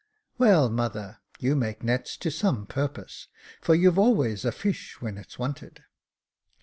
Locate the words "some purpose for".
2.31-3.75